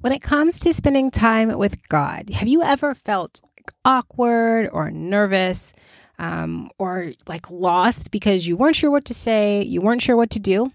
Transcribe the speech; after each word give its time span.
When 0.00 0.12
it 0.12 0.22
comes 0.22 0.60
to 0.60 0.72
spending 0.72 1.10
time 1.10 1.58
with 1.58 1.88
God, 1.88 2.30
have 2.30 2.46
you 2.46 2.62
ever 2.62 2.94
felt 2.94 3.40
like 3.42 3.74
awkward 3.84 4.68
or 4.72 4.92
nervous 4.92 5.72
um, 6.20 6.70
or 6.78 7.14
like 7.26 7.50
lost 7.50 8.12
because 8.12 8.46
you 8.46 8.56
weren't 8.56 8.76
sure 8.76 8.92
what 8.92 9.04
to 9.06 9.14
say, 9.14 9.60
you 9.64 9.80
weren't 9.80 10.00
sure 10.00 10.16
what 10.16 10.30
to 10.30 10.38
do? 10.38 10.70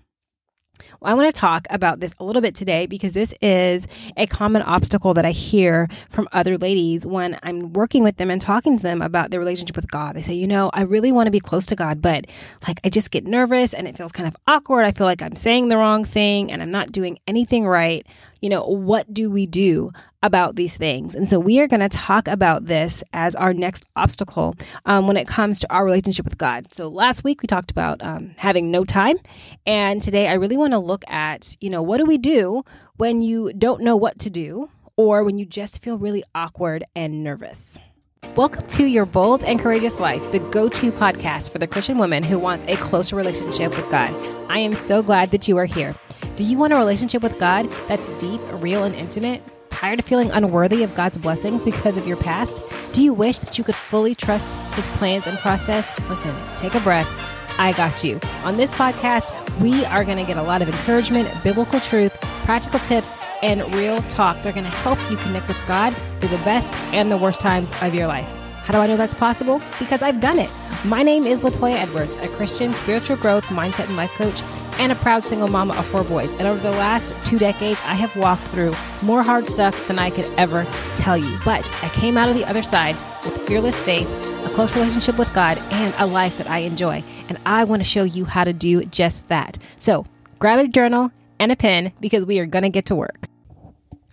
Well, 0.99 1.11
I 1.11 1.13
want 1.13 1.33
to 1.33 1.39
talk 1.39 1.67
about 1.69 2.01
this 2.01 2.13
a 2.19 2.25
little 2.25 2.41
bit 2.41 2.53
today 2.55 2.85
because 2.85 3.13
this 3.13 3.33
is 3.41 3.87
a 4.17 4.27
common 4.27 4.61
obstacle 4.61 5.13
that 5.13 5.25
I 5.25 5.31
hear 5.31 5.87
from 6.09 6.27
other 6.33 6.57
ladies 6.57 7.05
when 7.05 7.39
I'm 7.43 7.71
working 7.71 8.03
with 8.03 8.17
them 8.17 8.29
and 8.29 8.41
talking 8.41 8.77
to 8.77 8.83
them 8.83 9.01
about 9.01 9.31
their 9.31 9.39
relationship 9.39 9.75
with 9.77 9.89
God. 9.89 10.15
They 10.15 10.21
say, 10.21 10.33
you 10.33 10.47
know, 10.47 10.69
I 10.73 10.81
really 10.81 11.11
want 11.13 11.27
to 11.27 11.31
be 11.31 11.39
close 11.39 11.65
to 11.67 11.75
God, 11.75 12.01
but 12.01 12.25
like 12.67 12.79
I 12.83 12.89
just 12.89 13.11
get 13.11 13.25
nervous 13.25 13.73
and 13.73 13.87
it 13.87 13.95
feels 13.95 14.11
kind 14.11 14.27
of 14.27 14.35
awkward. 14.47 14.83
I 14.83 14.91
feel 14.91 15.07
like 15.07 15.21
I'm 15.21 15.35
saying 15.35 15.69
the 15.69 15.77
wrong 15.77 16.03
thing 16.03 16.51
and 16.51 16.61
I'm 16.61 16.71
not 16.71 16.91
doing 16.91 17.19
anything 17.27 17.65
right 17.65 18.05
you 18.43 18.49
know, 18.49 18.61
what 18.65 19.11
do 19.13 19.31
we 19.31 19.45
do 19.45 19.89
about 20.21 20.57
these 20.57 20.75
things? 20.75 21.15
And 21.15 21.29
so 21.29 21.39
we 21.39 21.61
are 21.61 21.67
going 21.67 21.79
to 21.79 21.87
talk 21.87 22.27
about 22.27 22.65
this 22.65 23.01
as 23.13 23.35
our 23.35 23.53
next 23.53 23.85
obstacle 23.95 24.53
um, 24.85 25.07
when 25.07 25.15
it 25.15 25.27
comes 25.27 25.61
to 25.61 25.73
our 25.73 25.85
relationship 25.85 26.25
with 26.25 26.37
God. 26.37 26.73
So 26.73 26.89
last 26.89 27.23
week 27.23 27.41
we 27.41 27.47
talked 27.47 27.71
about 27.71 28.03
um, 28.03 28.35
having 28.35 28.69
no 28.69 28.83
time. 28.83 29.15
And 29.65 30.03
today 30.03 30.27
I 30.27 30.33
really 30.33 30.57
want 30.57 30.73
to 30.73 30.77
look 30.77 31.05
at, 31.07 31.55
you 31.61 31.69
know, 31.69 31.81
what 31.81 31.99
do 31.99 32.05
we 32.05 32.17
do 32.17 32.63
when 32.97 33.21
you 33.21 33.53
don't 33.53 33.81
know 33.81 33.95
what 33.95 34.19
to 34.19 34.29
do 34.29 34.69
or 34.97 35.23
when 35.23 35.37
you 35.37 35.45
just 35.45 35.81
feel 35.81 35.97
really 35.97 36.25
awkward 36.35 36.83
and 36.97 37.23
nervous? 37.23 37.77
Welcome 38.35 38.67
to 38.67 38.85
Your 38.85 39.05
Bold 39.05 39.45
and 39.45 39.57
Courageous 39.57 40.01
Life, 40.01 40.33
the 40.33 40.39
go 40.39 40.67
to 40.67 40.91
podcast 40.91 41.49
for 41.49 41.59
the 41.59 41.67
Christian 41.67 41.97
woman 41.97 42.23
who 42.23 42.39
wants 42.39 42.65
a 42.67 42.75
closer 42.75 43.15
relationship 43.15 43.77
with 43.77 43.89
God. 43.89 44.13
I 44.49 44.57
am 44.57 44.73
so 44.73 45.01
glad 45.01 45.31
that 45.31 45.47
you 45.47 45.57
are 45.57 45.65
here. 45.65 45.95
Do 46.35 46.43
you 46.43 46.57
want 46.57 46.73
a 46.73 46.77
relationship 46.77 47.21
with 47.21 47.37
God 47.37 47.71
that's 47.87 48.09
deep, 48.11 48.41
real, 48.53 48.85
and 48.85 48.95
intimate? 48.95 49.43
Tired 49.69 49.99
of 49.99 50.05
feeling 50.05 50.31
unworthy 50.31 50.81
of 50.81 50.95
God's 50.95 51.15
blessings 51.15 51.63
because 51.63 51.95
of 51.95 52.07
your 52.07 52.17
past? 52.17 52.63
Do 52.91 53.03
you 53.03 53.13
wish 53.13 53.37
that 53.37 53.59
you 53.59 53.63
could 53.63 53.75
fully 53.75 54.15
trust 54.15 54.59
His 54.73 54.87
plans 54.97 55.27
and 55.27 55.37
process? 55.37 55.87
Listen, 56.09 56.33
take 56.55 56.73
a 56.73 56.79
breath. 56.79 57.07
I 57.59 57.71
got 57.73 58.03
you. 58.03 58.19
On 58.45 58.57
this 58.57 58.71
podcast, 58.71 59.29
we 59.59 59.85
are 59.85 60.03
going 60.03 60.17
to 60.17 60.23
get 60.25 60.37
a 60.37 60.41
lot 60.41 60.63
of 60.63 60.69
encouragement, 60.69 61.29
biblical 61.43 61.79
truth, 61.81 62.19
practical 62.45 62.79
tips, 62.79 63.13
and 63.43 63.61
real 63.75 64.01
talk. 64.03 64.41
They're 64.41 64.53
going 64.53 64.63
to 64.63 64.71
help 64.77 64.97
you 65.11 65.17
connect 65.17 65.47
with 65.47 65.61
God 65.67 65.93
through 66.19 66.29
the 66.29 66.43
best 66.43 66.73
and 66.95 67.11
the 67.11 67.17
worst 67.17 67.41
times 67.41 67.71
of 67.83 67.93
your 67.93 68.07
life. 68.07 68.27
How 68.63 68.73
do 68.73 68.79
I 68.79 68.87
know 68.87 68.97
that's 68.97 69.13
possible? 69.13 69.61
Because 69.77 70.01
I've 70.01 70.19
done 70.19 70.39
it. 70.39 70.49
My 70.83 71.03
name 71.03 71.27
is 71.27 71.41
Latoya 71.41 71.75
Edwards, 71.75 72.15
a 72.15 72.27
Christian 72.29 72.73
spiritual 72.73 73.17
growth, 73.17 73.43
mindset, 73.45 73.87
and 73.87 73.97
life 73.97 74.11
coach 74.13 74.41
and 74.79 74.91
a 74.91 74.95
proud 74.95 75.23
single 75.23 75.47
mama 75.47 75.75
of 75.75 75.85
four 75.85 76.03
boys. 76.03 76.31
And 76.33 76.47
over 76.47 76.59
the 76.59 76.71
last 76.71 77.13
two 77.25 77.39
decades, 77.39 77.79
I 77.85 77.93
have 77.93 78.15
walked 78.15 78.43
through 78.47 78.73
more 79.01 79.23
hard 79.23 79.47
stuff 79.47 79.87
than 79.87 79.99
I 79.99 80.09
could 80.09 80.25
ever 80.37 80.65
tell 80.95 81.17
you. 81.17 81.37
But 81.45 81.67
I 81.83 81.89
came 81.89 82.17
out 82.17 82.29
of 82.29 82.35
the 82.35 82.45
other 82.45 82.63
side 82.63 82.95
with 83.23 83.47
fearless 83.47 83.81
faith, 83.81 84.07
a 84.45 84.49
close 84.49 84.75
relationship 84.75 85.17
with 85.17 85.33
God, 85.33 85.57
and 85.71 85.93
a 85.99 86.05
life 86.05 86.37
that 86.37 86.49
I 86.49 86.59
enjoy. 86.59 87.03
And 87.29 87.37
I 87.45 87.63
want 87.63 87.81
to 87.81 87.87
show 87.87 88.03
you 88.03 88.25
how 88.25 88.43
to 88.43 88.53
do 88.53 88.83
just 88.85 89.27
that. 89.29 89.57
So 89.77 90.05
grab 90.39 90.59
a 90.59 90.67
journal 90.67 91.11
and 91.39 91.51
a 91.51 91.55
pen 91.55 91.91
because 91.99 92.25
we 92.25 92.39
are 92.39 92.45
going 92.45 92.63
to 92.63 92.69
get 92.69 92.85
to 92.85 92.95
work. 92.95 93.27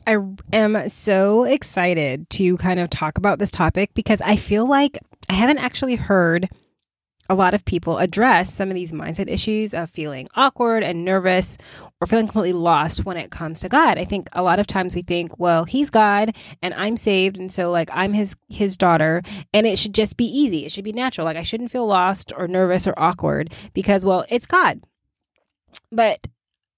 I 0.06 0.16
am 0.52 0.88
so 0.88 1.44
excited 1.44 2.28
to 2.30 2.56
kind 2.56 2.80
of 2.80 2.90
talk 2.90 3.18
about 3.18 3.38
this 3.38 3.50
topic 3.50 3.94
because 3.94 4.20
I 4.20 4.36
feel 4.36 4.66
like 4.66 4.98
I 5.28 5.34
haven't 5.34 5.58
actually 5.58 5.94
heard 5.94 6.48
a 7.30 7.34
lot 7.34 7.54
of 7.54 7.64
people 7.64 7.98
address 7.98 8.52
some 8.52 8.68
of 8.68 8.74
these 8.74 8.92
mindset 8.92 9.30
issues 9.30 9.72
of 9.72 9.88
feeling 9.88 10.28
awkward 10.34 10.82
and 10.82 11.04
nervous 11.04 11.56
or 12.00 12.06
feeling 12.08 12.26
completely 12.26 12.52
lost 12.52 13.04
when 13.04 13.16
it 13.16 13.30
comes 13.30 13.60
to 13.60 13.68
God. 13.68 13.98
I 13.98 14.04
think 14.04 14.28
a 14.32 14.42
lot 14.42 14.58
of 14.58 14.66
times 14.66 14.96
we 14.96 15.02
think, 15.02 15.38
well, 15.38 15.64
he's 15.64 15.90
God 15.90 16.34
and 16.60 16.74
I'm 16.74 16.96
saved 16.96 17.38
and 17.38 17.52
so 17.52 17.70
like 17.70 17.88
I'm 17.92 18.12
his 18.14 18.34
his 18.48 18.76
daughter 18.76 19.22
and 19.54 19.64
it 19.64 19.78
should 19.78 19.94
just 19.94 20.16
be 20.16 20.24
easy. 20.24 20.66
It 20.66 20.72
should 20.72 20.84
be 20.84 20.92
natural. 20.92 21.24
Like 21.24 21.36
I 21.36 21.44
shouldn't 21.44 21.70
feel 21.70 21.86
lost 21.86 22.32
or 22.36 22.48
nervous 22.48 22.88
or 22.88 22.94
awkward 22.96 23.54
because 23.74 24.04
well, 24.04 24.24
it's 24.28 24.46
God. 24.46 24.80
But 25.92 26.26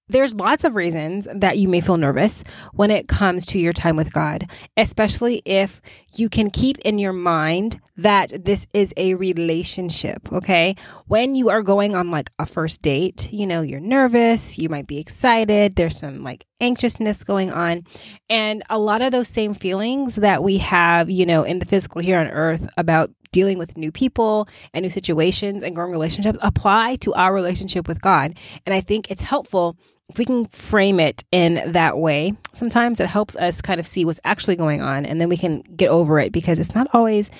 there's 0.09 0.35
lots 0.35 0.63
of 0.63 0.75
reasons 0.75 1.27
that 1.33 1.57
you 1.57 1.67
may 1.67 1.81
feel 1.81 1.97
nervous 1.97 2.43
when 2.73 2.91
it 2.91 3.07
comes 3.07 3.45
to 3.47 3.59
your 3.59 3.73
time 3.73 3.95
with 3.95 4.11
God, 4.11 4.49
especially 4.75 5.41
if 5.45 5.81
you 6.15 6.29
can 6.29 6.49
keep 6.49 6.77
in 6.79 6.99
your 6.99 7.13
mind 7.13 7.79
that 7.95 8.45
this 8.45 8.67
is 8.73 8.93
a 8.97 9.13
relationship, 9.13 10.31
okay? 10.31 10.75
When 11.07 11.35
you 11.35 11.49
are 11.49 11.61
going 11.61 11.95
on 11.95 12.11
like 12.11 12.29
a 12.39 12.45
first 12.45 12.81
date, 12.81 13.31
you 13.31 13.47
know, 13.47 13.61
you're 13.61 13.79
nervous, 13.79 14.57
you 14.57 14.67
might 14.67 14.87
be 14.87 14.99
excited, 14.99 15.75
there's 15.75 15.97
some 15.97 16.23
like 16.23 16.45
anxiousness 16.59 17.23
going 17.23 17.51
on, 17.51 17.83
and 18.29 18.63
a 18.69 18.79
lot 18.79 19.01
of 19.01 19.11
those 19.11 19.27
same 19.27 19.53
feelings 19.53 20.15
that 20.15 20.43
we 20.43 20.57
have, 20.57 21.09
you 21.09 21.25
know, 21.25 21.43
in 21.43 21.59
the 21.59 21.65
physical 21.65 22.01
here 22.01 22.19
on 22.19 22.27
earth 22.27 22.67
about 22.77 23.11
dealing 23.33 23.57
with 23.57 23.75
new 23.75 23.91
people 23.91 24.47
and 24.73 24.83
new 24.83 24.89
situations 24.89 25.61
and 25.61 25.75
growing 25.75 25.91
relationships 25.91 26.39
apply 26.41 26.95
to 26.97 27.13
our 27.15 27.33
relationship 27.33 27.89
with 27.89 28.01
God. 28.01 28.37
And 28.65 28.73
I 28.73 28.79
think 28.79 29.11
it's 29.11 29.21
helpful 29.21 29.77
if 30.09 30.17
we 30.17 30.25
can 30.25 30.45
frame 30.47 30.99
it 30.99 31.23
in 31.31 31.71
that 31.71 31.97
way, 31.97 32.33
sometimes 32.53 32.99
it 32.99 33.07
helps 33.07 33.35
us 33.37 33.61
kind 33.61 33.79
of 33.79 33.87
see 33.87 34.05
what's 34.05 34.19
actually 34.23 34.55
going 34.55 34.81
on 34.81 35.05
and 35.05 35.19
then 35.19 35.29
we 35.29 35.37
can 35.37 35.61
get 35.75 35.89
over 35.89 36.19
it 36.19 36.31
because 36.31 36.59
it's 36.59 36.75
not 36.75 36.87
always 36.93 37.31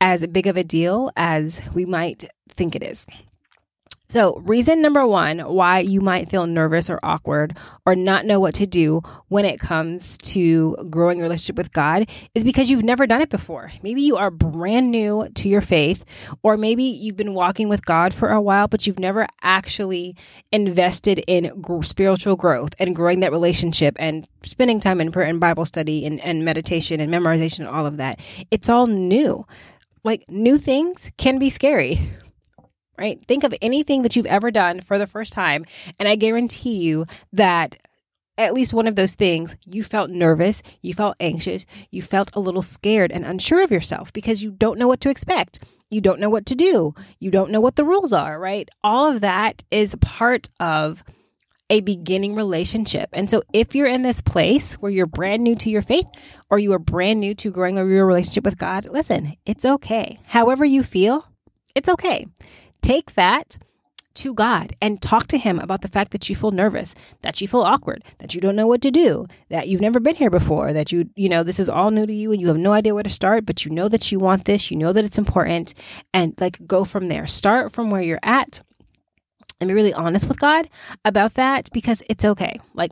as 0.00 0.26
big 0.28 0.46
of 0.46 0.56
a 0.56 0.64
deal 0.64 1.10
as 1.16 1.60
we 1.74 1.84
might 1.84 2.24
think 2.48 2.74
it 2.76 2.82
is. 2.82 3.06
So, 4.12 4.42
reason 4.44 4.82
number 4.82 5.06
one 5.06 5.38
why 5.38 5.78
you 5.78 6.02
might 6.02 6.28
feel 6.28 6.46
nervous 6.46 6.90
or 6.90 7.00
awkward 7.02 7.56
or 7.86 7.96
not 7.96 8.26
know 8.26 8.38
what 8.40 8.52
to 8.56 8.66
do 8.66 9.00
when 9.28 9.46
it 9.46 9.58
comes 9.58 10.18
to 10.18 10.76
growing 10.90 11.16
your 11.16 11.24
relationship 11.24 11.56
with 11.56 11.72
God 11.72 12.10
is 12.34 12.44
because 12.44 12.68
you've 12.68 12.84
never 12.84 13.06
done 13.06 13.22
it 13.22 13.30
before. 13.30 13.72
Maybe 13.82 14.02
you 14.02 14.18
are 14.18 14.30
brand 14.30 14.90
new 14.90 15.30
to 15.36 15.48
your 15.48 15.62
faith, 15.62 16.04
or 16.42 16.58
maybe 16.58 16.84
you've 16.84 17.16
been 17.16 17.32
walking 17.32 17.70
with 17.70 17.86
God 17.86 18.12
for 18.12 18.28
a 18.28 18.42
while, 18.42 18.68
but 18.68 18.86
you've 18.86 18.98
never 18.98 19.26
actually 19.40 20.14
invested 20.52 21.24
in 21.26 21.64
spiritual 21.82 22.36
growth 22.36 22.74
and 22.78 22.94
growing 22.94 23.20
that 23.20 23.32
relationship 23.32 23.96
and 23.98 24.28
spending 24.42 24.78
time 24.78 25.00
in 25.00 25.10
prayer 25.10 25.26
and 25.26 25.40
Bible 25.40 25.64
study 25.64 26.04
and, 26.04 26.20
and 26.20 26.44
meditation 26.44 27.00
and 27.00 27.10
memorization 27.10 27.60
and 27.60 27.68
all 27.68 27.86
of 27.86 27.96
that. 27.96 28.20
It's 28.50 28.68
all 28.68 28.86
new. 28.86 29.46
Like, 30.04 30.28
new 30.28 30.58
things 30.58 31.10
can 31.16 31.38
be 31.38 31.48
scary 31.48 32.10
right? 33.02 33.20
Think 33.26 33.42
of 33.42 33.52
anything 33.60 34.02
that 34.02 34.14
you've 34.14 34.26
ever 34.26 34.52
done 34.52 34.80
for 34.80 34.96
the 34.96 35.08
first 35.08 35.32
time, 35.32 35.64
and 35.98 36.08
I 36.08 36.14
guarantee 36.14 36.76
you 36.76 37.06
that 37.32 37.76
at 38.38 38.54
least 38.54 38.72
one 38.72 38.86
of 38.86 38.94
those 38.94 39.14
things, 39.14 39.56
you 39.66 39.82
felt 39.82 40.08
nervous, 40.08 40.62
you 40.82 40.94
felt 40.94 41.16
anxious, 41.18 41.66
you 41.90 42.00
felt 42.00 42.30
a 42.32 42.40
little 42.40 42.62
scared 42.62 43.10
and 43.10 43.24
unsure 43.24 43.64
of 43.64 43.72
yourself 43.72 44.12
because 44.12 44.40
you 44.40 44.52
don't 44.52 44.78
know 44.78 44.86
what 44.86 45.00
to 45.00 45.10
expect. 45.10 45.58
You 45.90 46.00
don't 46.00 46.20
know 46.20 46.30
what 46.30 46.46
to 46.46 46.54
do. 46.54 46.94
You 47.18 47.32
don't 47.32 47.50
know 47.50 47.60
what 47.60 47.74
the 47.74 47.84
rules 47.84 48.12
are, 48.12 48.38
right? 48.38 48.68
All 48.84 49.10
of 49.10 49.20
that 49.20 49.64
is 49.72 49.96
part 50.00 50.48
of 50.60 51.02
a 51.68 51.80
beginning 51.80 52.36
relationship. 52.36 53.10
And 53.12 53.28
so 53.28 53.42
if 53.52 53.74
you're 53.74 53.88
in 53.88 54.02
this 54.02 54.20
place 54.22 54.74
where 54.74 54.92
you're 54.92 55.06
brand 55.06 55.42
new 55.42 55.56
to 55.56 55.70
your 55.70 55.82
faith 55.82 56.06
or 56.50 56.60
you 56.60 56.72
are 56.72 56.78
brand 56.78 57.18
new 57.18 57.34
to 57.34 57.50
growing 57.50 57.76
real 57.76 58.04
relationship 58.04 58.44
with 58.44 58.58
God, 58.58 58.86
listen, 58.86 59.34
it's 59.44 59.64
okay. 59.64 60.18
However 60.24 60.64
you 60.64 60.84
feel, 60.84 61.26
it's 61.74 61.88
okay. 61.88 62.26
Take 62.82 63.14
that 63.14 63.56
to 64.14 64.34
God 64.34 64.76
and 64.80 65.00
talk 65.00 65.26
to 65.28 65.38
Him 65.38 65.58
about 65.58 65.80
the 65.80 65.88
fact 65.88 66.10
that 66.10 66.28
you 66.28 66.36
feel 66.36 66.50
nervous, 66.50 66.94
that 67.22 67.40
you 67.40 67.48
feel 67.48 67.62
awkward, 67.62 68.04
that 68.18 68.34
you 68.34 68.40
don't 68.40 68.56
know 68.56 68.66
what 68.66 68.82
to 68.82 68.90
do, 68.90 69.26
that 69.48 69.68
you've 69.68 69.80
never 69.80 70.00
been 70.00 70.16
here 70.16 70.30
before, 70.30 70.72
that 70.72 70.92
you, 70.92 71.08
you 71.16 71.28
know, 71.28 71.42
this 71.42 71.58
is 71.58 71.70
all 71.70 71.90
new 71.90 72.06
to 72.06 72.12
you 72.12 72.32
and 72.32 72.40
you 72.40 72.48
have 72.48 72.58
no 72.58 72.72
idea 72.72 72.94
where 72.94 73.02
to 73.02 73.10
start, 73.10 73.46
but 73.46 73.64
you 73.64 73.70
know 73.70 73.88
that 73.88 74.12
you 74.12 74.18
want 74.18 74.44
this, 74.44 74.70
you 74.70 74.76
know 74.76 74.92
that 74.92 75.04
it's 75.04 75.18
important, 75.18 75.74
and 76.12 76.34
like 76.38 76.66
go 76.66 76.84
from 76.84 77.08
there. 77.08 77.26
Start 77.26 77.72
from 77.72 77.90
where 77.90 78.02
you're 78.02 78.20
at 78.22 78.60
and 79.60 79.68
be 79.68 79.74
really 79.74 79.94
honest 79.94 80.26
with 80.26 80.40
God 80.40 80.68
about 81.04 81.34
that 81.34 81.70
because 81.72 82.02
it's 82.10 82.24
okay. 82.24 82.58
Like 82.74 82.90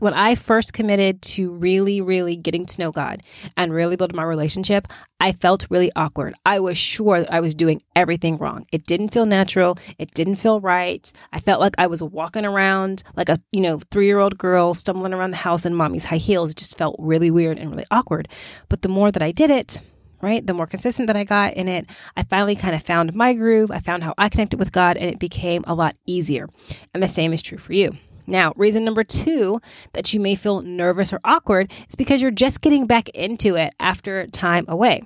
when 0.00 0.14
I 0.14 0.34
first 0.34 0.72
committed 0.72 1.22
to 1.22 1.50
really, 1.52 2.00
really 2.00 2.36
getting 2.36 2.66
to 2.66 2.80
know 2.80 2.92
God 2.92 3.22
and 3.56 3.72
really 3.72 3.96
building 3.96 4.16
my 4.16 4.24
relationship, 4.24 4.88
I 5.20 5.32
felt 5.32 5.66
really 5.70 5.90
awkward. 5.96 6.34
I 6.44 6.60
was 6.60 6.76
sure 6.76 7.20
that 7.20 7.32
I 7.32 7.40
was 7.40 7.54
doing 7.54 7.82
everything 7.94 8.36
wrong. 8.36 8.66
It 8.72 8.86
didn't 8.86 9.08
feel 9.08 9.24
natural. 9.24 9.78
It 9.98 10.12
didn't 10.12 10.36
feel 10.36 10.60
right. 10.60 11.10
I 11.32 11.40
felt 11.40 11.60
like 11.60 11.74
I 11.78 11.86
was 11.86 12.02
walking 12.02 12.44
around 12.44 13.02
like 13.16 13.30
a, 13.30 13.40
you 13.52 13.60
know, 13.60 13.80
three 13.90 14.06
year 14.06 14.18
old 14.18 14.36
girl 14.36 14.74
stumbling 14.74 15.14
around 15.14 15.30
the 15.30 15.38
house 15.38 15.64
in 15.64 15.74
mommy's 15.74 16.04
high 16.04 16.16
heels. 16.16 16.50
It 16.50 16.58
just 16.58 16.76
felt 16.76 16.96
really 16.98 17.30
weird 17.30 17.58
and 17.58 17.70
really 17.70 17.86
awkward. 17.90 18.28
But 18.68 18.82
the 18.82 18.88
more 18.88 19.10
that 19.10 19.22
I 19.22 19.32
did 19.32 19.50
it, 19.50 19.78
right? 20.20 20.46
The 20.46 20.54
more 20.54 20.66
consistent 20.66 21.06
that 21.06 21.16
I 21.16 21.24
got 21.24 21.54
in 21.54 21.68
it, 21.68 21.86
I 22.16 22.22
finally 22.24 22.56
kind 22.56 22.74
of 22.74 22.82
found 22.82 23.14
my 23.14 23.32
groove. 23.32 23.70
I 23.70 23.80
found 23.80 24.04
how 24.04 24.14
I 24.18 24.28
connected 24.28 24.58
with 24.58 24.72
God 24.72 24.96
and 24.96 25.08
it 25.08 25.18
became 25.18 25.64
a 25.66 25.74
lot 25.74 25.96
easier. 26.06 26.48
And 26.92 27.02
the 27.02 27.08
same 27.08 27.32
is 27.32 27.42
true 27.42 27.58
for 27.58 27.72
you. 27.72 27.92
Now, 28.26 28.52
reason 28.56 28.84
number 28.84 29.04
two 29.04 29.60
that 29.92 30.12
you 30.12 30.20
may 30.20 30.34
feel 30.34 30.62
nervous 30.62 31.12
or 31.12 31.20
awkward 31.24 31.72
is 31.88 31.94
because 31.96 32.22
you're 32.22 32.30
just 32.30 32.60
getting 32.60 32.86
back 32.86 33.08
into 33.10 33.56
it 33.56 33.74
after 33.80 34.26
time 34.28 34.64
away. 34.68 35.02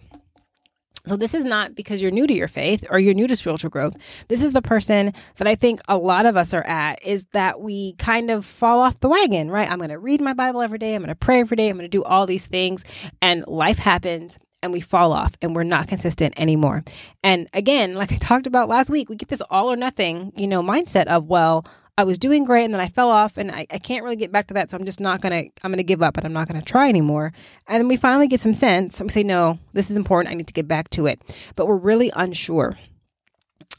So, 1.06 1.16
this 1.16 1.32
is 1.32 1.44
not 1.44 1.74
because 1.74 2.02
you're 2.02 2.10
new 2.10 2.26
to 2.26 2.34
your 2.34 2.48
faith 2.48 2.84
or 2.90 2.98
you're 2.98 3.14
new 3.14 3.26
to 3.26 3.34
spiritual 3.34 3.70
growth. 3.70 3.96
This 4.28 4.42
is 4.42 4.52
the 4.52 4.60
person 4.60 5.14
that 5.36 5.48
I 5.48 5.54
think 5.54 5.80
a 5.88 5.96
lot 5.96 6.26
of 6.26 6.36
us 6.36 6.52
are 6.52 6.66
at 6.66 7.02
is 7.02 7.24
that 7.32 7.60
we 7.60 7.94
kind 7.94 8.30
of 8.30 8.44
fall 8.44 8.80
off 8.80 9.00
the 9.00 9.08
wagon, 9.08 9.50
right? 9.50 9.70
I'm 9.70 9.78
going 9.78 9.90
to 9.90 9.98
read 9.98 10.20
my 10.20 10.34
Bible 10.34 10.60
every 10.60 10.78
day. 10.78 10.94
I'm 10.94 11.02
going 11.02 11.08
to 11.08 11.14
pray 11.14 11.40
every 11.40 11.56
day. 11.56 11.68
I'm 11.68 11.76
going 11.76 11.84
to 11.84 11.88
do 11.88 12.04
all 12.04 12.26
these 12.26 12.46
things. 12.46 12.84
And 13.22 13.46
life 13.46 13.78
happens 13.78 14.38
and 14.62 14.72
we 14.72 14.80
fall 14.80 15.12
off 15.12 15.32
and 15.40 15.54
we're 15.54 15.62
not 15.62 15.88
consistent 15.88 16.34
anymore. 16.38 16.84
And 17.22 17.48
again, 17.54 17.94
like 17.94 18.12
I 18.12 18.16
talked 18.16 18.46
about 18.46 18.68
last 18.68 18.90
week, 18.90 19.08
we 19.08 19.16
get 19.16 19.28
this 19.28 19.42
all 19.50 19.72
or 19.72 19.76
nothing, 19.76 20.32
you 20.36 20.46
know, 20.46 20.62
mindset 20.62 21.06
of, 21.06 21.26
well, 21.26 21.64
I 21.98 22.04
was 22.04 22.18
doing 22.18 22.44
great 22.44 22.64
and 22.64 22.72
then 22.72 22.80
I 22.80 22.88
fell 22.88 23.10
off 23.10 23.36
and 23.36 23.50
I, 23.50 23.66
I 23.70 23.78
can't 23.78 24.02
really 24.04 24.16
get 24.16 24.32
back 24.32 24.46
to 24.48 24.54
that. 24.54 24.70
So 24.70 24.76
I'm 24.76 24.84
just 24.84 25.00
not 25.00 25.20
going 25.20 25.32
to, 25.32 25.50
I'm 25.62 25.70
going 25.70 25.78
to 25.78 25.84
give 25.84 26.02
up 26.02 26.16
and 26.16 26.26
I'm 26.26 26.32
not 26.32 26.48
going 26.48 26.60
to 26.60 26.66
try 26.66 26.88
anymore. 26.88 27.32
And 27.66 27.80
then 27.80 27.88
we 27.88 27.96
finally 27.96 28.28
get 28.28 28.40
some 28.40 28.54
sense 28.54 29.00
and 29.00 29.08
we 29.08 29.12
say, 29.12 29.22
no, 29.22 29.58
this 29.72 29.90
is 29.90 29.96
important. 29.96 30.32
I 30.32 30.36
need 30.36 30.46
to 30.46 30.52
get 30.52 30.68
back 30.68 30.90
to 30.90 31.06
it. 31.06 31.20
But 31.56 31.66
we're 31.66 31.76
really 31.76 32.10
unsure. 32.16 32.78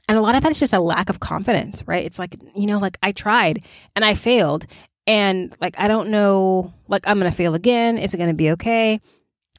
And 0.08 0.18
a 0.18 0.22
lot 0.22 0.36
of 0.36 0.44
that 0.44 0.52
is 0.52 0.60
just 0.60 0.74
a 0.74 0.80
lack 0.80 1.10
of 1.10 1.20
confidence, 1.20 1.84
right? 1.88 2.06
It's 2.06 2.20
like, 2.20 2.36
you 2.56 2.66
know, 2.66 2.80
like 2.80 2.98
I 3.02 3.12
tried 3.12 3.64
and 3.96 4.04
I 4.04 4.14
failed. 4.14 4.66
And 5.08 5.56
like, 5.60 5.80
I 5.80 5.88
don't 5.88 6.10
know, 6.10 6.74
like, 6.88 7.08
I'm 7.08 7.20
going 7.20 7.32
to 7.32 7.36
fail 7.36 7.56
again. 7.56 7.98
Is 7.98 8.14
it 8.14 8.18
going 8.18 8.30
to 8.30 8.36
be 8.36 8.52
okay? 8.52 9.00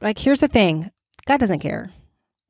Like, 0.01 0.17
here's 0.17 0.39
the 0.39 0.47
thing 0.47 0.91
God 1.25 1.39
doesn't 1.39 1.59
care 1.59 1.91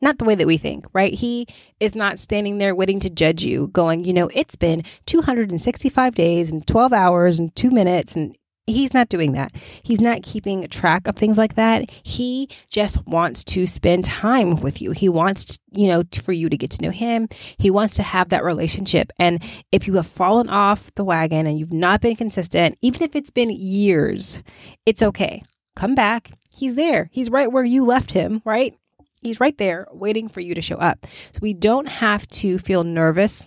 not 0.04 0.20
the 0.20 0.26
way 0.26 0.36
that 0.36 0.48
we 0.48 0.58
think, 0.58 0.86
right? 0.94 1.14
He 1.14 1.48
is 1.80 1.96
not 1.96 2.20
standing 2.20 2.58
there 2.58 2.76
waiting 2.76 3.00
to 3.02 3.10
judge 3.10 3.44
you, 3.44 3.68
going, 3.70 4.06
you 4.06 4.14
know, 4.14 4.30
it's 4.34 4.56
been 4.56 4.84
265 5.06 6.16
days 6.16 6.52
and 6.52 6.66
12 6.68 6.94
hours 6.94 7.40
and 7.40 7.56
two 7.56 7.72
minutes. 7.72 8.16
And 8.16 8.38
he's 8.68 8.94
not 8.94 9.10
doing 9.10 9.34
that. 9.34 9.52
He's 9.84 10.00
not 10.00 10.24
keeping 10.24 10.68
track 10.68 11.08
of 11.08 11.16
things 11.16 11.38
like 11.38 11.56
that. 11.56 11.90
He 12.04 12.50
just 12.70 13.06
wants 13.08 13.44
to 13.46 13.66
spend 13.66 14.06
time 14.06 14.58
with 14.58 14.82
you. 14.82 14.92
He 14.92 15.10
wants, 15.10 15.60
you 15.72 15.88
know, 15.88 16.04
for 16.22 16.32
you 16.32 16.50
to 16.50 16.58
get 16.58 16.72
to 16.72 16.82
know 16.82 16.92
him. 16.92 17.28
He 17.58 17.72
wants 17.72 17.96
to 17.96 18.04
have 18.04 18.30
that 18.30 18.44
relationship. 18.44 19.12
And 19.18 19.44
if 19.72 19.88
you 19.88 19.96
have 19.96 20.08
fallen 20.08 20.50
off 20.50 20.94
the 20.96 21.04
wagon 21.04 21.48
and 21.48 21.60
you've 21.60 21.74
not 21.74 22.02
been 22.02 22.16
consistent, 22.16 22.78
even 22.82 23.02
if 23.04 23.16
it's 23.16 23.32
been 23.32 23.50
years, 23.50 24.42
it's 24.86 25.02
okay. 25.02 25.42
Come 25.76 25.96
back. 25.96 26.32
He's 26.56 26.76
there. 26.76 27.10
He's 27.12 27.32
right 27.32 27.52
where 27.52 27.64
you 27.64 27.84
left 27.84 28.12
him, 28.12 28.42
right? 28.46 28.76
He's 29.24 29.40
right 29.40 29.58
there 29.58 29.88
waiting 29.92 30.28
for 30.30 30.42
you 30.42 30.54
to 30.56 30.62
show 30.62 30.76
up. 30.76 31.06
So 31.32 31.40
we 31.42 31.54
don't 31.54 31.88
have 31.88 32.28
to 32.28 32.60
feel 32.60 32.84
nervous 32.84 33.46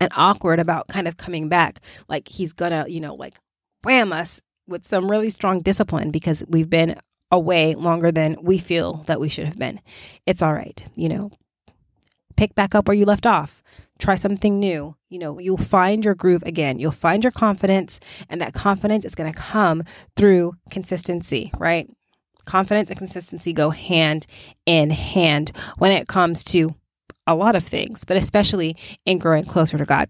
and 0.00 0.12
awkward 0.14 0.60
about 0.60 0.88
kind 0.88 1.08
of 1.08 1.16
coming 1.16 1.48
back 1.48 1.80
like 2.08 2.28
he's 2.28 2.52
gonna, 2.52 2.86
you 2.88 3.00
know, 3.00 3.14
like 3.14 3.38
wham 3.82 4.12
us 4.12 4.40
with 4.66 4.86
some 4.86 5.10
really 5.10 5.30
strong 5.30 5.60
discipline 5.60 6.10
because 6.10 6.44
we've 6.48 6.70
been 6.70 6.96
away 7.30 7.74
longer 7.74 8.10
than 8.12 8.36
we 8.42 8.58
feel 8.58 9.04
that 9.06 9.20
we 9.20 9.28
should 9.28 9.46
have 9.46 9.58
been. 9.58 9.80
It's 10.26 10.42
all 10.42 10.54
right, 10.54 10.82
you 10.94 11.08
know. 11.08 11.30
Pick 12.36 12.54
back 12.54 12.74
up 12.74 12.86
where 12.86 12.96
you 12.96 13.04
left 13.04 13.26
off. 13.26 13.64
Try 13.98 14.14
something 14.14 14.60
new. 14.60 14.94
You 15.08 15.18
know, 15.18 15.40
you'll 15.40 15.56
find 15.56 16.04
your 16.04 16.14
groove 16.14 16.44
again. 16.44 16.78
You'll 16.78 16.92
find 16.92 17.24
your 17.24 17.32
confidence, 17.32 17.98
and 18.28 18.40
that 18.40 18.54
confidence 18.54 19.04
is 19.04 19.16
going 19.16 19.32
to 19.32 19.36
come 19.36 19.82
through 20.16 20.54
consistency, 20.70 21.50
right? 21.58 21.90
Confidence 22.48 22.88
and 22.88 22.98
consistency 22.98 23.52
go 23.52 23.70
hand 23.70 24.26
in 24.66 24.90
hand 24.90 25.52
when 25.76 25.92
it 25.92 26.08
comes 26.08 26.42
to 26.42 26.74
a 27.26 27.34
lot 27.34 27.54
of 27.54 27.64
things, 27.64 28.04
but 28.04 28.16
especially 28.16 28.74
in 29.04 29.18
growing 29.18 29.44
closer 29.44 29.76
to 29.76 29.84
God. 29.84 30.08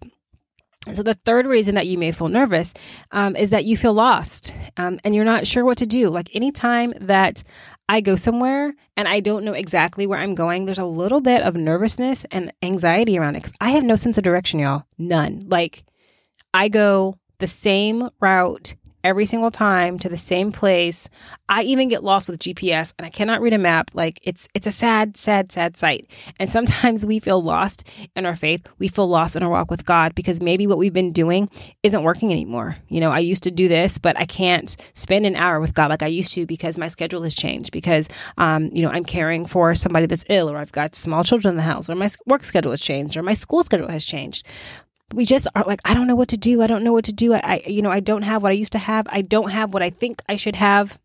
So, 0.94 1.02
the 1.02 1.14
third 1.14 1.46
reason 1.46 1.74
that 1.74 1.88
you 1.88 1.98
may 1.98 2.12
feel 2.12 2.28
nervous 2.28 2.72
um, 3.10 3.34
is 3.36 3.50
that 3.50 3.64
you 3.64 3.76
feel 3.76 3.92
lost 3.92 4.54
um, 4.76 5.00
and 5.04 5.14
you're 5.14 5.24
not 5.24 5.46
sure 5.46 5.64
what 5.64 5.78
to 5.78 5.86
do. 5.86 6.08
Like, 6.08 6.30
anytime 6.32 6.94
that 7.00 7.42
I 7.88 8.00
go 8.00 8.16
somewhere 8.16 8.72
and 8.96 9.08
I 9.08 9.20
don't 9.20 9.44
know 9.44 9.52
exactly 9.52 10.06
where 10.06 10.20
I'm 10.20 10.36
going, 10.36 10.64
there's 10.64 10.78
a 10.78 10.84
little 10.84 11.20
bit 11.20 11.42
of 11.42 11.56
nervousness 11.56 12.24
and 12.30 12.52
anxiety 12.62 13.18
around 13.18 13.36
it. 13.36 13.50
I 13.60 13.70
have 13.70 13.84
no 13.84 13.96
sense 13.96 14.16
of 14.16 14.24
direction, 14.24 14.60
y'all. 14.60 14.84
None. 14.96 15.42
Like, 15.46 15.84
I 16.54 16.68
go 16.68 17.16
the 17.38 17.48
same 17.48 18.08
route 18.20 18.74
every 19.04 19.26
single 19.26 19.50
time 19.50 19.98
to 19.98 20.08
the 20.08 20.18
same 20.18 20.52
place. 20.52 21.08
I 21.48 21.62
even 21.62 21.88
get 21.88 22.04
lost 22.04 22.28
with 22.28 22.40
GPS 22.40 22.92
and 22.98 23.06
I 23.06 23.10
cannot 23.10 23.40
read 23.40 23.52
a 23.52 23.58
map. 23.58 23.90
Like 23.94 24.20
it's 24.22 24.48
it's 24.54 24.66
a 24.66 24.72
sad, 24.72 25.16
sad, 25.16 25.50
sad 25.52 25.76
sight. 25.76 26.10
And 26.38 26.50
sometimes 26.50 27.06
we 27.06 27.18
feel 27.18 27.42
lost 27.42 27.88
in 28.16 28.26
our 28.26 28.36
faith. 28.36 28.66
We 28.78 28.88
feel 28.88 29.08
lost 29.08 29.36
in 29.36 29.42
our 29.42 29.48
walk 29.48 29.70
with 29.70 29.84
God 29.84 30.14
because 30.14 30.40
maybe 30.40 30.66
what 30.66 30.78
we've 30.78 30.92
been 30.92 31.12
doing 31.12 31.48
isn't 31.82 32.02
working 32.02 32.32
anymore. 32.32 32.76
You 32.88 33.00
know, 33.00 33.10
I 33.10 33.20
used 33.20 33.42
to 33.44 33.50
do 33.50 33.68
this, 33.68 33.98
but 33.98 34.18
I 34.18 34.24
can't 34.24 34.76
spend 34.94 35.26
an 35.26 35.36
hour 35.36 35.60
with 35.60 35.74
God 35.74 35.90
like 35.90 36.02
I 36.02 36.08
used 36.08 36.32
to 36.34 36.46
because 36.46 36.78
my 36.78 36.88
schedule 36.88 37.22
has 37.22 37.34
changed. 37.34 37.72
Because 37.72 38.08
um, 38.36 38.70
you 38.72 38.82
know, 38.82 38.90
I'm 38.90 39.04
caring 39.04 39.46
for 39.46 39.74
somebody 39.74 40.06
that's 40.06 40.24
ill, 40.28 40.50
or 40.50 40.56
I've 40.56 40.72
got 40.72 40.94
small 40.94 41.24
children 41.24 41.52
in 41.52 41.56
the 41.56 41.62
house, 41.62 41.88
or 41.88 41.94
my 41.94 42.08
work 42.26 42.44
schedule 42.44 42.72
has 42.72 42.80
changed, 42.80 43.16
or 43.16 43.22
my 43.22 43.34
school 43.34 43.62
schedule 43.62 43.88
has 43.88 44.04
changed 44.04 44.46
we 45.14 45.24
just 45.24 45.48
are 45.54 45.64
like, 45.64 45.80
I 45.84 45.94
don't 45.94 46.06
know 46.06 46.16
what 46.16 46.28
to 46.28 46.36
do. 46.36 46.62
I 46.62 46.66
don't 46.66 46.84
know 46.84 46.92
what 46.92 47.06
to 47.06 47.12
do. 47.12 47.34
I, 47.34 47.40
I, 47.42 47.62
you 47.66 47.82
know, 47.82 47.90
I 47.90 48.00
don't 48.00 48.22
have 48.22 48.42
what 48.42 48.50
I 48.50 48.54
used 48.54 48.72
to 48.72 48.78
have. 48.78 49.06
I 49.10 49.22
don't 49.22 49.50
have 49.50 49.72
what 49.72 49.82
I 49.82 49.90
think 49.90 50.22
I 50.28 50.36
should 50.36 50.56
have. 50.56 50.98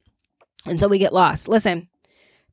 Until 0.66 0.88
we 0.88 0.98
get 0.98 1.14
lost. 1.14 1.50
Listen, 1.50 1.90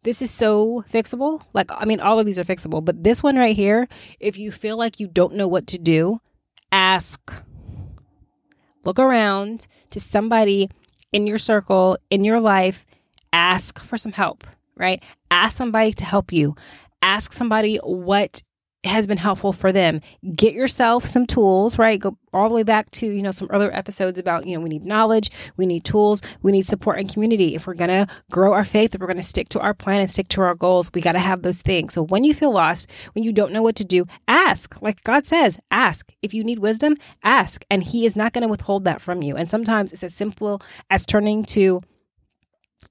this 0.02 0.20
is 0.20 0.31
so 0.32 0.82
fixable. 0.91 1.43
Like, 1.52 1.70
I 1.73 1.85
mean, 1.85 2.00
all 2.00 2.19
of 2.19 2.26
these 2.26 2.38
are 2.38 2.44
fixable, 2.44 2.85
but 2.85 3.05
this 3.05 3.23
one 3.23 3.37
right 3.37 3.55
here, 3.55 3.87
if 4.19 4.37
you 4.37 4.50
feel 4.50 4.76
like 4.76 4.99
you 4.99 5.06
don't 5.06 5.35
know 5.35 5.47
what 5.47 5.67
to 5.69 5.79
do, 5.79 6.20
ask. 6.73 7.32
Look 8.85 8.99
around 8.99 9.69
to 9.91 10.00
somebody 10.00 10.70
in 11.12 11.26
your 11.26 11.38
circle, 11.38 11.99
in 12.08 12.25
your 12.25 12.41
life, 12.41 12.87
ask 13.32 13.79
for 13.81 13.96
some 13.96 14.12
help, 14.12 14.44
right? 14.76 15.03
Ask 15.31 15.56
somebody 15.56 15.93
to 15.93 16.05
help 16.05 16.32
you. 16.32 16.56
Ask 17.03 17.32
somebody 17.32 17.76
what 17.76 18.43
has 18.85 19.06
been 19.06 19.19
helpful 19.19 19.53
for 19.53 19.73
them. 19.73 20.00
Get 20.35 20.55
yourself 20.55 21.05
some 21.05 21.27
tools, 21.27 21.79
right? 21.79 22.00
Go 22.00 22.17
all 22.32 22.49
the 22.49 22.55
way 22.55 22.62
back 22.62 22.91
to, 22.93 23.06
you 23.06 23.23
know, 23.23 23.31
some 23.31 23.49
earlier 23.50 23.71
episodes 23.73 24.19
about, 24.19 24.47
you 24.47 24.56
know, 24.56 24.62
we 24.62 24.71
need 24.71 24.85
knowledge, 24.85 25.31
we 25.56 25.67
need 25.67 25.85
tools, 25.85 26.23
we 26.43 26.53
need 26.53 26.67
support 26.67 26.99
and 26.99 27.12
community. 27.12 27.55
If 27.55 27.67
we're 27.67 27.75
going 27.75 27.91
to 27.91 28.06
grow 28.31 28.53
our 28.55 28.65
faith, 28.65 28.94
if 28.94 29.00
we're 29.00 29.06
going 29.06 29.17
to 29.19 29.23
stick 29.23 29.49
to 29.50 29.61
our 29.61 29.75
plan 29.75 30.00
and 30.00 30.11
stick 30.11 30.29
to 30.29 30.41
our 30.41 30.55
goals, 30.55 30.91
we 30.94 31.00
got 31.00 31.12
to 31.12 31.19
have 31.19 31.43
those 31.43 31.61
things. 31.61 31.93
So 31.93 32.03
when 32.03 32.25
you 32.25 32.32
feel 32.32 32.53
lost, 32.53 32.88
when 33.12 33.23
you 33.23 33.32
don't 33.32 33.53
know 33.53 33.62
what 33.62 33.77
to 33.77 33.85
do, 33.85 34.06
ask. 34.29 34.81
Like 34.81 35.05
God 35.05 35.27
says, 35.27 35.59
ask. 35.71 36.11
If 36.23 36.32
you 36.32 36.43
need 36.43 36.61
wisdom, 36.61 36.97
ask. 37.23 37.65
And 37.71 37.82
He 37.82 38.06
is 38.06 38.17
not 38.17 38.32
going 38.32 38.43
to 38.43 38.49
withhold 38.49 38.85
that 38.85 39.03
from 39.03 39.23
you. 39.23 39.37
And 39.37 39.50
sometimes 39.50 39.93
it's 39.93 40.05
as 40.05 40.15
simple 40.15 40.62
as 40.88 41.05
turning 41.05 41.44
to 41.47 41.82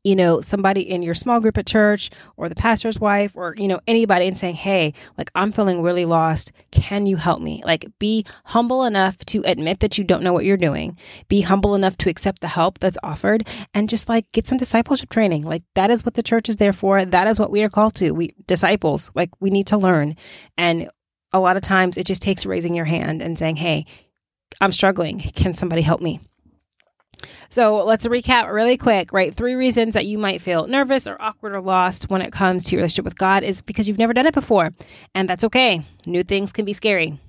you 0.03 0.15
know, 0.15 0.41
somebody 0.41 0.81
in 0.81 1.01
your 1.01 1.13
small 1.13 1.39
group 1.39 1.57
at 1.57 1.67
church 1.67 2.09
or 2.37 2.47
the 2.47 2.55
pastor's 2.55 2.99
wife 2.99 3.33
or, 3.35 3.53
you 3.57 3.67
know, 3.67 3.79
anybody 3.87 4.27
and 4.27 4.37
saying, 4.37 4.55
Hey, 4.55 4.93
like 5.17 5.29
I'm 5.35 5.51
feeling 5.51 5.81
really 5.81 6.05
lost. 6.05 6.51
Can 6.71 7.05
you 7.05 7.17
help 7.17 7.41
me? 7.41 7.61
Like 7.65 7.85
be 7.99 8.25
humble 8.45 8.83
enough 8.83 9.17
to 9.25 9.43
admit 9.45 9.79
that 9.81 9.97
you 9.97 10.03
don't 10.03 10.23
know 10.23 10.33
what 10.33 10.45
you're 10.45 10.57
doing. 10.57 10.97
Be 11.27 11.41
humble 11.41 11.75
enough 11.75 11.97
to 11.97 12.09
accept 12.09 12.41
the 12.41 12.47
help 12.47 12.79
that's 12.79 12.97
offered 13.03 13.47
and 13.73 13.89
just 13.89 14.07
like 14.07 14.31
get 14.31 14.47
some 14.47 14.57
discipleship 14.57 15.09
training. 15.09 15.43
Like 15.43 15.63
that 15.75 15.91
is 15.91 16.05
what 16.05 16.13
the 16.13 16.23
church 16.23 16.49
is 16.49 16.57
there 16.57 16.73
for. 16.73 17.03
That 17.03 17.27
is 17.27 17.39
what 17.39 17.51
we 17.51 17.61
are 17.63 17.69
called 17.69 17.95
to. 17.95 18.11
We 18.11 18.35
disciples, 18.47 19.11
like 19.15 19.29
we 19.39 19.49
need 19.49 19.67
to 19.67 19.77
learn. 19.77 20.15
And 20.57 20.89
a 21.33 21.39
lot 21.39 21.57
of 21.57 21.63
times 21.63 21.97
it 21.97 22.05
just 22.05 22.21
takes 22.21 22.45
raising 22.45 22.73
your 22.73 22.85
hand 22.85 23.21
and 23.21 23.37
saying, 23.37 23.57
Hey, 23.57 23.85
I'm 24.61 24.71
struggling. 24.71 25.19
Can 25.19 25.53
somebody 25.53 25.81
help 25.81 26.01
me? 26.01 26.21
So 27.49 27.83
let's 27.83 28.05
recap 28.05 28.51
really 28.51 28.77
quick, 28.77 29.11
right? 29.11 29.33
Three 29.33 29.55
reasons 29.55 29.93
that 29.93 30.05
you 30.05 30.17
might 30.17 30.41
feel 30.41 30.67
nervous 30.67 31.07
or 31.07 31.19
awkward 31.21 31.53
or 31.53 31.61
lost 31.61 32.09
when 32.09 32.21
it 32.21 32.31
comes 32.31 32.63
to 32.65 32.71
your 32.71 32.79
relationship 32.79 33.05
with 33.05 33.17
God 33.17 33.43
is 33.43 33.61
because 33.61 33.87
you've 33.87 33.97
never 33.97 34.13
done 34.13 34.27
it 34.27 34.33
before. 34.33 34.71
And 35.15 35.29
that's 35.29 35.43
okay. 35.45 35.85
New 36.05 36.23
things 36.23 36.51
can 36.51 36.65
be 36.65 36.73
scary. 36.73 37.19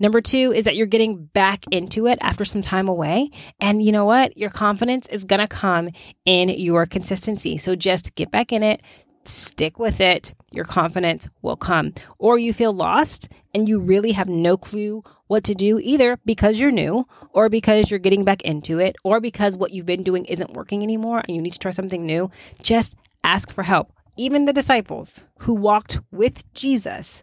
Number 0.00 0.20
two 0.20 0.52
is 0.52 0.64
that 0.64 0.76
you're 0.76 0.86
getting 0.86 1.24
back 1.24 1.64
into 1.70 2.06
it 2.06 2.18
after 2.20 2.44
some 2.44 2.62
time 2.62 2.88
away. 2.88 3.30
And 3.60 3.82
you 3.82 3.92
know 3.92 4.04
what? 4.04 4.36
Your 4.36 4.50
confidence 4.50 5.06
is 5.08 5.24
going 5.24 5.40
to 5.40 5.48
come 5.48 5.88
in 6.24 6.48
your 6.50 6.86
consistency. 6.86 7.58
So 7.58 7.74
just 7.74 8.14
get 8.14 8.30
back 8.30 8.52
in 8.52 8.62
it, 8.62 8.80
stick 9.24 9.78
with 9.78 10.00
it. 10.00 10.34
Your 10.52 10.64
confidence 10.64 11.28
will 11.42 11.56
come. 11.56 11.94
Or 12.18 12.38
you 12.38 12.52
feel 12.52 12.72
lost 12.72 13.28
and 13.54 13.68
you 13.68 13.80
really 13.80 14.12
have 14.12 14.28
no 14.28 14.56
clue 14.56 15.02
what 15.28 15.44
to 15.44 15.54
do 15.54 15.78
either 15.78 16.18
because 16.24 16.58
you're 16.58 16.72
new 16.72 17.06
or 17.32 17.48
because 17.48 17.90
you're 17.90 18.00
getting 18.00 18.24
back 18.24 18.42
into 18.42 18.78
it 18.80 18.96
or 19.04 19.20
because 19.20 19.56
what 19.56 19.70
you've 19.70 19.86
been 19.86 20.02
doing 20.02 20.24
isn't 20.24 20.54
working 20.54 20.82
anymore 20.82 21.22
and 21.26 21.36
you 21.36 21.40
need 21.40 21.52
to 21.52 21.58
try 21.58 21.70
something 21.70 22.04
new, 22.04 22.30
just 22.60 22.96
ask 23.22 23.52
for 23.52 23.62
help. 23.62 23.92
Even 24.16 24.46
the 24.46 24.52
disciples 24.52 25.20
who 25.40 25.54
walked 25.54 26.00
with 26.10 26.52
Jesus 26.52 27.22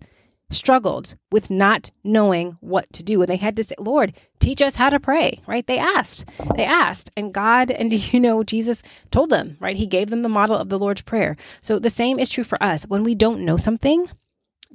struggled 0.52 1.16
with 1.32 1.50
not 1.50 1.92
knowing 2.04 2.58
what 2.62 2.92
to 2.94 3.04
do 3.04 3.22
and 3.22 3.30
they 3.30 3.36
had 3.36 3.56
to 3.56 3.64
say 3.64 3.74
lord 3.80 4.14
teach 4.40 4.62
us 4.62 4.76
how 4.76 4.90
to 4.92 5.00
pray 5.00 5.40
right? 5.48 5.66
They 5.66 5.80
asked. 5.80 6.26
They 6.56 6.66
asked 6.66 7.10
and 7.18 7.34
god 7.34 7.72
and 7.72 7.92
you 8.14 8.20
know 8.20 8.44
jesus 8.44 8.84
told 9.12 9.32
them 9.32 9.58
right? 9.60 9.76
He 9.76 9.88
gave 9.88 10.10
them 10.10 10.22
the 10.22 10.30
model 10.30 10.56
of 10.56 10.70
the 10.70 10.80
lord's 10.80 11.02
prayer. 11.02 11.36
So 11.62 11.80
the 11.80 11.90
same 11.90 12.20
is 12.20 12.30
true 12.30 12.44
for 12.44 12.62
us. 12.62 12.84
When 12.84 13.04
we 13.04 13.16
don't 13.16 13.44
know 13.44 13.58
something 13.58 14.08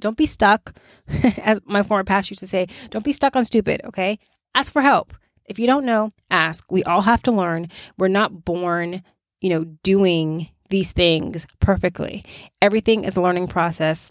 don't 0.01 0.17
be 0.17 0.25
stuck, 0.25 0.75
as 1.43 1.61
my 1.65 1.83
former 1.83 2.03
pastor 2.03 2.33
used 2.33 2.41
to 2.41 2.47
say, 2.47 2.67
don't 2.89 3.05
be 3.05 3.13
stuck 3.13 3.35
on 3.35 3.45
stupid, 3.45 3.81
okay? 3.85 4.19
Ask 4.53 4.73
for 4.73 4.81
help. 4.81 5.13
If 5.45 5.57
you 5.57 5.67
don't 5.67 5.85
know, 5.85 6.11
ask. 6.29 6.69
We 6.71 6.83
all 6.83 7.01
have 7.01 7.23
to 7.23 7.31
learn. 7.31 7.69
We're 7.97 8.09
not 8.09 8.43
born, 8.45 9.03
you 9.39 9.49
know, 9.49 9.63
doing 9.83 10.49
these 10.69 10.91
things 10.91 11.47
perfectly. 11.59 12.25
Everything 12.61 13.03
is 13.05 13.15
a 13.15 13.21
learning 13.21 13.47
process. 13.47 14.09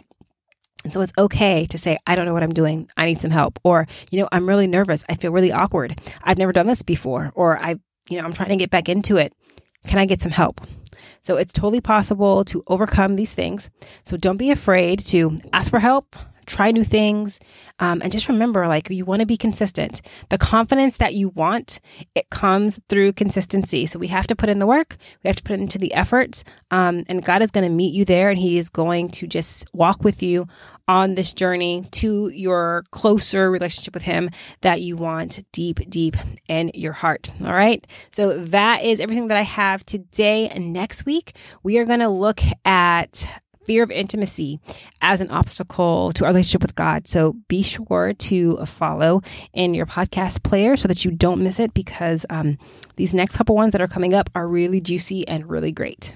And 0.84 0.92
so 0.92 1.00
it's 1.00 1.12
okay 1.18 1.66
to 1.66 1.78
say, 1.78 1.98
I 2.06 2.14
don't 2.14 2.24
know 2.24 2.32
what 2.32 2.42
I'm 2.42 2.54
doing. 2.54 2.88
I 2.96 3.06
need 3.06 3.20
some 3.20 3.30
help. 3.30 3.58
Or, 3.64 3.86
you 4.10 4.20
know, 4.20 4.28
I'm 4.32 4.48
really 4.48 4.66
nervous. 4.66 5.04
I 5.08 5.14
feel 5.14 5.32
really 5.32 5.52
awkward. 5.52 6.00
I've 6.22 6.38
never 6.38 6.52
done 6.52 6.66
this 6.66 6.82
before. 6.82 7.32
Or 7.34 7.62
I, 7.62 7.76
you 8.08 8.18
know, 8.18 8.24
I'm 8.24 8.32
trying 8.32 8.50
to 8.50 8.56
get 8.56 8.70
back 8.70 8.88
into 8.88 9.16
it. 9.16 9.34
Can 9.86 9.98
I 9.98 10.06
get 10.06 10.22
some 10.22 10.32
help? 10.32 10.60
So 11.22 11.36
it's 11.36 11.52
totally 11.52 11.80
possible 11.80 12.44
to 12.44 12.62
overcome 12.66 13.16
these 13.16 13.32
things. 13.32 13.70
So 14.04 14.16
don't 14.16 14.36
be 14.36 14.50
afraid 14.50 15.00
to 15.06 15.36
ask 15.52 15.70
for 15.70 15.80
help, 15.80 16.16
try 16.46 16.70
new 16.70 16.84
things, 16.84 17.40
um, 17.78 18.00
and 18.02 18.12
just 18.12 18.28
remember, 18.28 18.66
like 18.68 18.90
you 18.90 19.04
want 19.04 19.20
to 19.20 19.26
be 19.26 19.36
consistent. 19.36 20.02
The 20.28 20.38
confidence 20.38 20.96
that 20.98 21.14
you 21.14 21.30
want, 21.30 21.80
it 22.14 22.28
comes 22.30 22.80
through 22.88 23.14
consistency. 23.14 23.86
So 23.86 23.98
we 23.98 24.08
have 24.08 24.26
to 24.28 24.36
put 24.36 24.48
in 24.48 24.58
the 24.58 24.66
work, 24.66 24.96
we 25.22 25.28
have 25.28 25.36
to 25.36 25.42
put 25.42 25.58
into 25.58 25.78
the 25.78 25.92
effort, 25.94 26.42
um, 26.70 27.04
and 27.08 27.24
God 27.24 27.42
is 27.42 27.50
going 27.50 27.68
to 27.68 27.74
meet 27.74 27.94
you 27.94 28.04
there, 28.04 28.30
and 28.30 28.38
He 28.38 28.58
is 28.58 28.68
going 28.68 29.10
to 29.10 29.26
just 29.26 29.68
walk 29.72 30.04
with 30.04 30.22
you 30.22 30.46
on 30.88 31.14
this 31.14 31.32
journey 31.32 31.86
to 31.92 32.28
your 32.30 32.82
closer 32.90 33.48
relationship 33.50 33.94
with 33.94 34.02
Him 34.02 34.28
that 34.62 34.82
you 34.82 34.96
want 34.96 35.44
deep, 35.52 35.78
deep 35.88 36.16
in 36.48 36.70
your 36.74 36.92
heart. 36.92 37.30
All 37.44 37.52
right. 37.52 37.86
So 38.10 38.36
that 38.38 38.82
is 38.82 38.98
everything 38.98 39.28
that 39.28 39.36
I 39.36 39.42
have 39.42 39.86
today. 39.86 40.48
And 40.48 40.72
next 40.72 41.06
week, 41.06 41.36
we 41.62 41.78
are 41.78 41.84
going 41.84 42.00
to 42.00 42.08
look 42.08 42.40
at 42.64 43.24
fear 43.64 43.82
of 43.82 43.90
intimacy 43.90 44.58
as 45.00 45.20
an 45.20 45.30
obstacle 45.30 46.12
to 46.12 46.24
our 46.24 46.30
relationship 46.30 46.62
with 46.62 46.74
God. 46.74 47.06
So 47.06 47.34
be 47.48 47.62
sure 47.62 48.12
to 48.12 48.66
follow 48.66 49.22
in 49.52 49.74
your 49.74 49.86
podcast 49.86 50.42
player 50.42 50.76
so 50.76 50.88
that 50.88 51.04
you 51.04 51.10
don't 51.10 51.42
miss 51.42 51.60
it 51.60 51.74
because 51.74 52.24
um, 52.30 52.58
these 52.96 53.14
next 53.14 53.36
couple 53.36 53.54
ones 53.54 53.72
that 53.72 53.80
are 53.80 53.88
coming 53.88 54.14
up 54.14 54.30
are 54.34 54.48
really 54.48 54.80
juicy 54.80 55.26
and 55.28 55.48
really 55.48 55.72
great. 55.72 56.14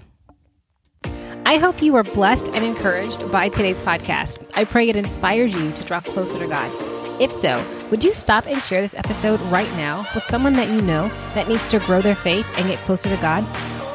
I 1.47 1.59
hope 1.59 1.83
you 1.83 1.93
were 1.93 2.05
blessed 2.05 2.49
and 2.49 2.65
encouraged 2.65 3.31
by 3.31 3.51
today's 3.51 3.81
podcast. 3.81 4.51
I 4.57 4.65
pray 4.65 4.89
it 4.89 4.97
inspires 4.97 5.55
you 5.55 5.73
to 5.73 5.85
draw 5.85 6.01
closer 6.01 6.39
to 6.39 6.47
God. 6.47 6.73
If 7.21 7.31
so, 7.31 7.65
would 7.91 8.03
you 8.03 8.13
stop 8.13 8.47
and 8.47 8.61
share 8.63 8.81
this 8.81 8.95
episode 8.95 9.41
right 9.43 9.71
now 9.77 10.05
with 10.15 10.25
someone 10.25 10.55
that 10.55 10.69
you 10.69 10.81
know 10.81 11.09
that 11.35 11.49
needs 11.49 11.69
to 11.69 11.79
grow 11.81 12.01
their 12.01 12.17
faith 12.17 12.47
and 12.57 12.67
get 12.67 12.79
closer 12.81 13.09
to 13.09 13.17
God? 13.23 13.45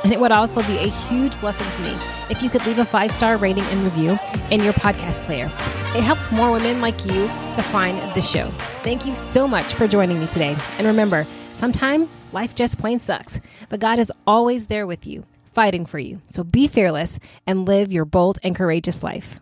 And 0.04 0.14
it 0.14 0.20
would 0.20 0.32
also 0.32 0.62
be 0.62 0.78
a 0.78 0.88
huge 0.88 1.38
blessing 1.42 1.70
to 1.72 1.82
me 1.82 2.19
if 2.30 2.42
you 2.42 2.50
could 2.50 2.66
leave 2.66 2.80
a 2.80 2.86
five 2.86 3.12
star 3.12 3.38
rating 3.38 3.64
and 3.66 3.84
review 3.84 4.18
in 4.52 4.64
your 4.64 4.74
podcast 4.74 5.22
player. 5.22 5.46
It 5.96 6.04
helps 6.04 6.32
more 6.32 6.52
women 6.52 6.82
like 6.82 7.06
you 7.06 7.24
to 7.24 7.64
find 7.64 7.98
the 8.14 8.22
show. 8.22 8.50
Thank 8.84 9.06
you 9.06 9.16
so 9.16 9.48
much 9.48 9.74
for 9.74 9.88
joining 9.88 10.20
me 10.20 10.28
today. 10.28 10.56
And 10.78 10.88
remember, 10.88 11.26
sometimes 11.54 12.08
life 12.32 12.56
just 12.56 12.78
plain 12.78 13.00
sucks, 13.00 13.40
but 13.70 13.80
God 13.80 14.00
is 14.00 14.12
always 14.28 14.68
there 14.68 14.86
with 14.86 15.08
you, 15.08 15.26
fighting 15.52 15.86
for 15.86 16.00
you. 16.00 16.22
So 16.30 16.44
be 16.44 16.68
fearless 16.68 17.20
and 17.48 17.66
live 17.68 17.92
your 17.92 18.06
bold 18.06 18.40
and 18.44 18.56
courageous 18.56 19.04
life. 19.04 19.40